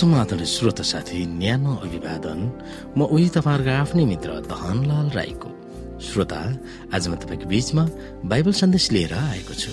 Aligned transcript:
समाधान 0.00 0.44
श्रोत 0.44 0.80
साथी 0.80 1.26
न्यानो 1.28 1.72
अभिवादन। 1.84 2.40
म 2.96 3.04
उही 3.04 3.28
तपाईँहरूको 3.36 3.70
आफ्नै 3.84 4.04
मित्र 4.08 4.30
धनलाल 4.48 5.08
राईको। 5.12 5.50
श्रोता 6.00 6.40
आज 6.96 7.04
म 7.08 7.14
तपाईँको 7.20 7.44
बीचमा 7.44 7.84
बाइबल 8.24 8.52
सन्देश 8.56 8.84
लिएर 8.92 9.12
आएको 9.12 9.52
छु। 9.52 9.72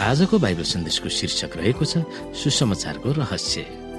आजको 0.00 0.38
बाइबल 0.40 0.64
सन्देशको 0.64 1.08
शीर्षक 1.12 1.52
रहेको 1.60 1.84
छ 1.84 2.08
सुसमाचारको 2.32 3.08
रहस्य। 3.12 3.89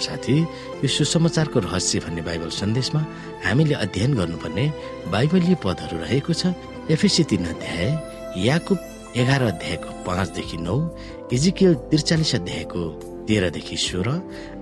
साथी 0.00 0.36
यो 0.82 0.88
सुसमाचारको 0.88 1.58
रहस्य 1.60 1.98
भन्ने 2.04 2.22
बाइबल 2.28 2.50
सन्देशमा 2.60 3.00
हामीले 3.44 3.74
अध्ययन 3.84 4.14
गर्नुपर्ने 4.18 4.64
बाइबलीय 5.12 5.54
पदहरू 5.64 5.96
रहेको 6.04 6.32
छ। 6.32 6.54
एफएसी 6.90 7.22
तीन 7.30 7.44
अध्याय 7.54 7.86
याकुब 8.46 8.78
एघार 9.16 9.42
अध्यायको 9.42 9.88
पाँचदेखि 10.06 10.56
नौ 10.66 10.76
इजिकियल 11.32 11.74
त्रिचालिस 11.90 12.34
अध्यायको 12.34 12.82
तेह्रदेखि 13.28 13.76
सोह्र 13.76 14.08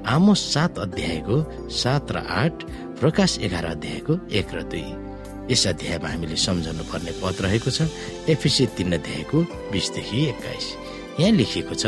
आमोस 0.08 0.40
सात 0.52 0.78
अध्यायको 0.78 1.36
सात 1.72 2.12
र 2.12 2.16
आठ 2.28 2.64
प्रकाश 3.00 3.38
एघार 3.46 3.64
अध्यायको 3.64 4.12
एक 4.38 4.54
र 4.54 4.62
दुई। 4.72 4.88
यस 5.52 5.66
अध्यायमा 5.66 6.08
हामीले 6.08 6.36
सम्झाउनु 6.36 6.84
पर्ने 6.92 7.12
पद 7.22 7.36
रहेको 7.44 7.70
छ 7.70 7.88
एफिसी 8.28 8.66
तीन 8.76 8.92
अध्यायको 9.00 9.38
बिसदेखि 9.72 10.18
एक्काइस। 10.28 10.66
यहाँ 11.20 11.32
लेखिएको 11.32 11.74
छ 11.74 11.86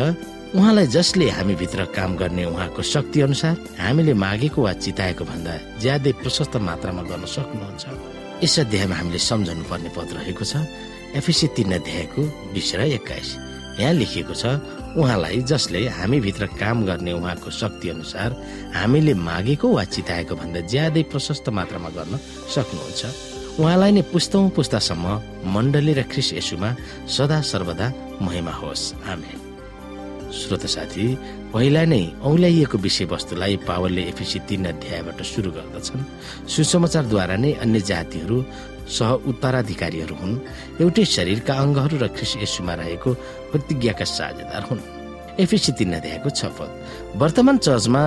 उहाँलाई 0.50 0.86
जसले 0.90 1.28
हामीभित्र 1.30 1.84
काम 1.94 2.16
गर्ने 2.16 2.44
उहाँको 2.44 2.82
शक्ति 2.82 3.20
अनुसार 3.22 3.54
हामीले 3.78 4.14
मागेको 4.18 4.62
वा 4.62 4.72
चिताएको 4.82 5.24
भन्दा 5.24 5.78
ज्यादै 5.78 6.12
प्रशस्त 6.18 6.56
मात्रामा 6.58 7.02
गर्न 7.06 7.24
सक्नुहुन्छ। 7.24 8.42
यस 8.42 8.58
अध्यायमा 8.66 8.94
हामीले 8.98 9.18
सम्झनु 9.30 9.62
पर्ने 9.70 9.90
पद 9.94 10.10
रहेको 10.18 10.44
छ 10.44 10.66
एफिसी 11.14 11.46
तीन 11.54 11.70
अध्यायको 11.78 12.22
बिस 12.50 12.74
र 12.74 12.80
एक्काइस। 12.98 13.28
यहाँ 13.78 13.94
लेखिएको 13.94 14.34
छ 14.34 14.44
उहाँलाई 14.98 15.38
जसले 15.46 15.86
हामीभित्र 15.86 16.46
काम 16.58 16.82
गर्ने 16.82 17.12
उहाँको 17.14 17.50
शक्ति 17.54 17.88
अनुसार 17.94 18.30
हामीले 18.74 19.14
मागेको 19.14 19.68
वा 19.70 19.84
चिताएको 19.86 20.34
भन्दा 20.34 20.60
ज्यादै 20.66 21.02
प्रशस्त 21.14 21.46
मात्रामा 21.46 21.90
गर्न 21.94 22.18
सक्नुहुन्छ। 22.50 23.00
उहाँलाई 23.62 23.92
नै 23.92 24.02
पुस्तौँ 24.10 24.50
पुस्तासम्म 24.50 25.06
मण्डली 25.46 25.94
र 25.94 26.02
ख्रिस 26.10 26.42
यसुमा 26.42 26.70
सदा 27.06 27.38
सर्वदा 27.38 27.86
महिमा 28.18 28.54
होस्। 28.58 28.82
आमेन। 29.06 29.39
श्रोत 30.30 30.64
साथी 30.66 31.04
पहिला 31.52 31.82
नै 31.90 32.02
औल्याइएको 32.22 32.78
विषयवस्तुलाई 32.78 33.56
पावलले 33.66 34.02
एफिसी 34.12 34.38
तीन 34.48 34.64
अध्यायबाट 34.72 35.18
सुरु 35.22 35.50
गर्दछन्। 35.50 36.06
सुसमाचारद्वारा 36.46 37.36
नै 37.36 37.52
अन्य 37.62 37.80
जातिहरू 37.90 38.36
सह 38.96 39.10
उत्तराधिकारीहरू 39.30 40.14
हुन्। 40.20 40.34
एउटै 40.82 41.04
शरीरका 41.04 41.54
अङ्गहरू 41.54 41.96
र 42.02 42.06
ख्रिस 42.14 42.32
यसुमा 42.42 42.74
रहेको 42.80 43.10
प्रतिज्ञाका 43.50 44.06
साझेदार 44.06 44.62
हुन्। 44.70 44.80
एफिसी 45.42 45.70
तीन 45.78 45.92
अध्यायको 45.98 46.30
छपत 46.30 46.70
वर्तमान 47.20 47.56
चर्चमा 47.66 48.02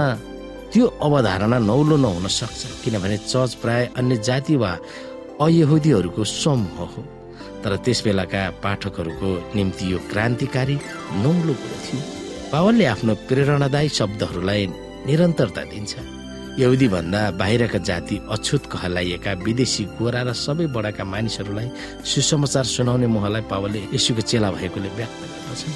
त्यो 0.72 0.86
अवधारणा 1.06 1.58
नौलो 1.60 1.96
नहुन 1.98 2.28
सक्छ 2.28 2.62
किनभने 2.84 3.18
चर्च 3.32 3.52
प्राय 3.62 3.84
अन्य 4.00 4.16
जाति 4.28 4.56
वा 4.56 4.72
अयहुदीहरूको 5.44 6.24
समूह 6.24 6.80
हो। 6.94 7.02
तर 7.64 7.76
त्यस 7.86 8.00
बेलाका 8.06 8.42
पाठकहरूको 8.64 9.30
निम्ति 9.56 9.86
यो 9.92 9.98
क्रान्तिकारी 10.12 10.76
नौलो 11.24 11.54
कुरो 11.62 11.78
थियो। 11.86 12.02
पावलले 12.52 12.86
आफ्नो 12.86 13.14
प्रेरणादायी 13.28 13.90
शब्दहरूलाई 14.00 14.62
निरन्तरता 15.08 15.64
दिन्छ। 15.72 15.94
यहुदी 16.60 16.88
भन्दा 16.88 17.22
बाहिरका 17.40 17.80
जाति 17.90 18.16
अछुत 18.30 18.64
कहलाइएका 18.72 19.32
विदेशी 19.46 19.84
गोरा 19.98 20.22
र 20.22 20.34
सबै 20.38 20.66
बडाका 20.76 21.04
मानिसहरूलाई 21.04 21.68
सुसमाचार 22.06 22.66
सुनाउने 22.76 23.08
मोहलाई 23.10 23.44
पावलले 23.50 23.82
यसुको 23.96 24.22
चेला 24.22 24.52
भएकोले 24.54 24.90
व्यक्त 24.98 25.18
गर्दछन्। 25.24 25.74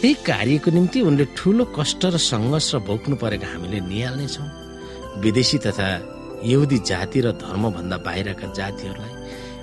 त्यही 0.00 0.14
कार्यको 0.22 0.70
निम्ति 0.70 0.98
उनले 1.08 1.24
ठुलो 1.34 1.64
कष्ट 1.74 2.02
र 2.14 2.16
सङ्घर्ष 2.30 2.70
भोग्नु 2.86 3.16
परेका 3.16 3.48
हामीले 3.52 3.78
निहाल्ने 3.90 4.26
छौँ 4.28 4.48
विदेशी 5.18 5.58
तथा 5.66 5.88
यहुदी 6.44 6.78
जाति 6.86 7.20
र 7.24 7.26
धर्मभन्दा 7.40 7.96
बाहिरका 8.06 8.46
जातिहरूलाई 8.54 9.12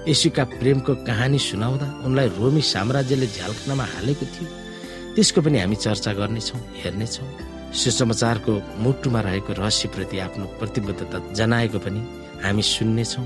यसुका 0.08 0.44
प्रेमको 0.58 0.94
कहानी 1.06 1.40
सुनाउँदा 1.40 1.88
उनलाई 2.06 2.28
रोमी 2.38 2.62
साम्राज्यले 2.74 3.28
झ्यालखानामा 3.28 3.86
हालेको 3.94 4.26
थियो। 4.34 4.48
त्यसको 5.16 5.40
पनि 5.46 5.58
हामी 5.62 5.76
चर्चा 5.76 6.12
गर्नेछौँ 6.18 6.62
हेर्नेछौँ। 6.82 7.30
सुसमाचारको 7.72 8.54
मुटुमा 8.82 9.20
रहेको 9.22 9.52
रहस्यप्रति 9.62 10.18
आफ्नो 10.26 10.46
प्रतिबद्धता 10.60 11.18
जनाएको 11.38 11.80
पनि 11.86 12.02
हामी 12.44 12.64
सुन्नेछौँ। 12.66 13.26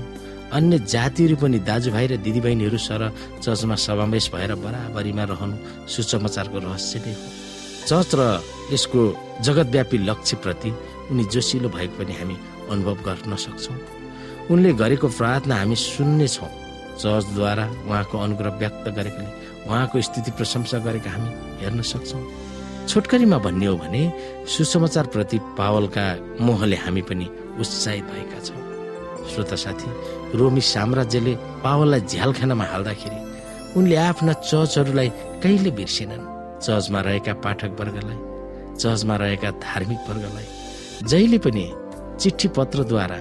अन्य 0.52 0.78
जातिहरू 0.84 1.36
पनि 1.40 1.58
दाजुभाइ 1.64 2.06
र 2.06 2.16
दिदीबहिनीहरू 2.20 2.78
सर 2.78 3.02
चर्चमा 3.40 3.76
समावेश 3.86 4.26
भएर 4.34 4.54
बराबरीमा 4.60 5.24
रहनु 5.32 5.56
सुसमाचारको 5.88 6.58
रहस्य 6.60 6.98
नै 7.02 7.12
हो। 7.16 7.24
चर्च 7.88 8.10
र 8.14 8.22
यसको 8.72 9.00
जगतव्यापी 9.42 9.98
लक्ष्यप्रति 10.04 10.70
उनी 11.10 11.24
जोसिलो 11.32 11.68
भएको 11.72 11.94
पनि 11.98 12.12
हामी 12.20 12.36
अनुभव 12.70 12.96
गर्न 13.08 13.32
सक्छौँ। 13.34 13.78
उनले 14.52 14.70
गरेको 14.76 15.08
प्रार्थना 15.08 15.54
हामी 15.56 15.76
सुन्नेछौँ। 15.76 16.65
चर्चद्वारा 17.00 17.64
उहाँको 17.88 18.18
अनुग्रह 18.18 18.52
व्यक्त 18.60 18.88
गरेकाले 18.96 19.30
उहाँको 19.68 20.00
स्थिति 20.08 20.30
प्रशंसा 20.38 20.78
गरेका 20.86 21.10
हामी 21.10 21.30
हेर्न 21.62 21.80
सक्छौँ। 21.92 22.22
छोटकरीमा 22.88 23.38
भन्ने 23.46 23.66
हो 23.66 23.76
भने 23.76 24.02
सुसमाचार 24.46 25.06
प्रति 25.14 25.38
पावलका 25.58 26.04
मोहले 26.40 26.76
हामी 26.84 27.02
पनि 27.08 27.26
उत्साहित 27.60 28.04
भएका 28.04 28.40
छौँ। 28.46 28.62
श्रोता 29.30 29.56
साथी 29.56 29.90
रोमी 30.38 30.60
साम्राज्यले 30.60 31.34
पावललाई 31.64 32.00
झ्यालखानामा 32.00 32.64
हाल्दाखेरि 32.72 33.18
उनले 33.76 33.96
आफ्ना 34.08 34.32
चर्चहरूलाई 34.32 35.08
कहिले 35.42 35.70
बिर्सेनन्? 35.78 36.24
चर्चमा 36.64 37.00
रहेका 37.00 37.32
पाठक 37.44 37.70
वर्गलाई 37.80 38.18
चर्चमा 38.80 39.16
रहेका 39.22 39.50
धार्मिक 39.66 40.00
वर्गलाई 40.08 40.46
जहिले 41.10 41.38
पनि 41.44 41.64
चिठी 42.20 42.48
पत्रद्वारा 42.56 43.18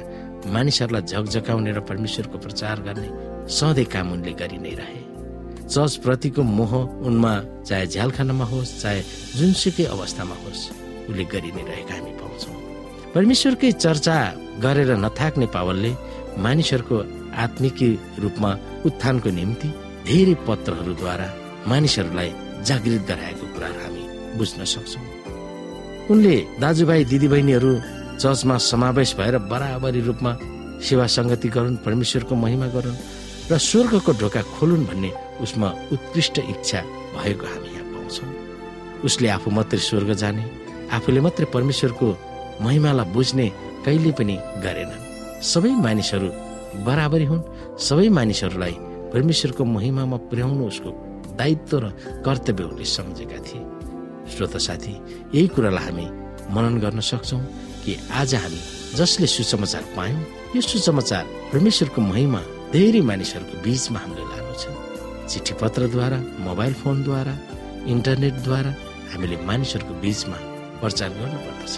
मानिसहरूलाई 0.53 1.03
झकझकाउने 1.12 1.72
र 1.72 1.80
परमेश्वरको 1.90 2.38
प्रचार 2.38 2.80
गर्ने 2.88 3.09
सधैँ 3.50 3.85
काम 3.94 4.11
उनले 4.13 4.31
गरि 4.41 4.57
नै 4.57 4.73
रहे। 4.79 5.01
चर्च 5.69 5.94
प्रतिको 6.06 6.41
मोह 6.44 6.73
उनमा 7.07 7.33
चाहे 7.67 7.85
झ्यालखानामा 7.88 8.45
होस् 8.45 8.72
चाहे 8.81 9.01
जुनसुकै 9.38 9.85
अवस्थामा 9.95 10.35
होस् 10.44 10.63
उसले 11.09 11.23
गरि 11.33 11.51
नै 11.56 11.63
रहेका 11.69 11.94
हामी 11.95 12.11
पाउँछौँ। 12.22 12.56
परमेश्वरकै 13.16 13.72
चर्चा 13.83 14.16
गरेर 14.63 14.89
नथाक्ने 15.06 15.47
पावलले 15.56 15.91
मानिसहरूको 16.44 16.97
आत्मिकी 17.44 17.89
रूपमा 18.23 18.51
उत्थानको 18.88 19.29
निम्ति 19.39 19.67
धेरै 20.07 20.35
पत्रहरूद्वारा 20.47 21.27
मानिसहरूलाई 21.72 22.29
जागृत 22.67 23.03
गराएको 23.09 23.45
कुराहरू 23.53 23.79
हामी 23.85 24.03
बुझ्न 24.38 24.59
सक्छौँ। 24.73 25.06
उनले 26.12 26.35
दाजुभाइ 26.62 27.01
दिदीबहिनीहरू 27.12 27.72
चर्चमा 28.22 28.56
समावेश 28.72 29.09
भएर 29.19 29.35
बराबरी 29.51 30.01
रूपमा 30.07 30.31
सेवा 30.88 31.06
सङ्गति 31.16 31.47
गरून् 31.56 31.83
परमेश्वरको 31.86 32.33
महिमा 32.36 32.68
गरून् 32.75 32.97
र 33.51 33.57
स्वर्गको 33.62 34.12
ढोका 34.19 34.42
खोलुन् 34.56 34.86
भन्ने 34.89 35.12
उसमा 35.42 35.69
उत्कृष्ट 35.94 36.39
इच्छा 36.39 36.81
भएको 37.15 37.45
हामी 37.45 37.69
यहाँ 37.75 37.86
पाउँछौँ। 37.94 38.30
उसले 39.06 39.27
आफू 39.38 39.50
मात्रै 39.51 39.80
स्वर्ग 39.80 40.13
जाने 40.21 40.44
आफूले 40.92 41.21
मात्रै 41.21 41.45
परमेश्वरको 41.53 42.07
महिमालाई 42.65 43.12
बुझ्ने 43.13 43.47
कहिले 43.86 44.12
पनि 44.18 44.36
गरेनन्। 44.65 45.03
सबै 45.44 45.71
मानिसहरू 45.86 46.30
बराबरी 46.86 47.25
हुन् 47.30 47.47
सबै 47.77 48.09
मानिसहरूलाई 48.18 48.75
परमेश्वरको 49.13 49.63
महिमामा 49.75 50.18
पुर्याउनु 50.30 50.63
उसको 50.65 50.89
दायित्व 51.38 51.77
र 51.77 51.86
कर्तव्य 52.25 52.63
उनले 52.63 52.86
सम्झेका 52.97 53.39
थिए। 53.45 53.62
श्रोता 54.33 54.57
साथी 54.57 54.94
यही 55.36 55.47
कुरालाई 55.53 55.83
हामी 55.86 56.06
मनन 56.50 56.75
गर्न 56.81 57.00
सक्छौँ 57.00 57.42
कि 57.86 57.94
आज 58.09 58.36
हामी 58.42 58.62
जसले 58.97 59.27
सुसमाचार 59.27 59.83
पायौँ 59.95 60.19
यो 60.56 60.62
सुसमाचार 60.62 61.24
परमेश्वरको 61.53 62.01
महिमा 62.01 62.42
धेरै 62.75 63.01
मानिसहरूको 63.07 63.56
बिचमा 63.63 64.00
हामीले 64.04 64.24
लानु 64.31 64.54
छ। 64.62 64.63
चिठी 65.31 65.54
पत्रद्वारा 65.62 66.19
मोबाइल 66.48 66.74
फोनद्वारा 66.81 67.33
इन्टरनेटद्वारा 67.94 68.72
हामीले 69.12 69.36
मानिसहरूको 69.50 69.94
बिचमा 70.04 70.38
प्रचार 70.83 71.10
गर्नुपर्दछ। 71.19 71.75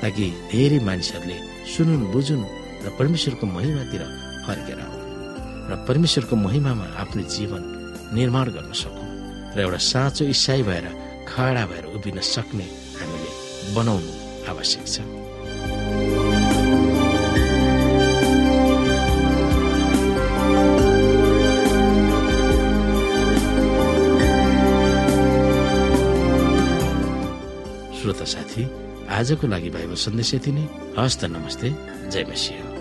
ताकि 0.00 0.24
धेरै 0.52 0.78
मानिसहरूले 0.88 1.36
सुनुन् 1.72 2.08
बुझुन् 2.12 2.44
र 2.84 2.86
परमेश्वरको 2.98 3.44
महिमातिर 3.56 4.02
फर्केर 4.46 4.78
आउन् 4.86 5.04
र 5.68 5.72
परमेश्वरको 5.88 6.34
महिमामा 6.46 6.86
आफ्नो 7.02 7.22
जीवन 7.36 7.62
निर्माण 8.16 8.46
गर्न 8.56 8.72
सकौँ 8.82 9.08
र 9.52 9.58
एउटा 9.64 9.80
साँचो 9.92 10.24
इसाई 10.34 10.62
भएर 10.68 10.86
खडा 11.28 11.64
भएर 11.70 11.84
उभिन 11.96 12.18
सक्ने 12.34 12.66
हामीले 12.98 13.30
बनाउनु 13.76 14.12
आवश्यक 14.48 14.86
छ। 14.94 14.96
साथी 28.24 28.68
आजको 29.10 29.46
लागि 29.46 29.70
भएको 29.70 29.96
सन्देश 30.00 30.34
यति 30.34 30.52
नै 30.52 30.68
हस्त 30.98 31.24
नमस्ते 31.26 31.68
जय 32.10 32.24
मसिंह 32.24 32.71